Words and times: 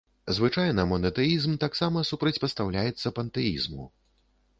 Звычайна 0.35 0.85
монатэізм 0.91 1.53
таксама 1.63 2.03
супрацьпастаўляецца 2.11 3.13
пантэізму. 3.21 3.85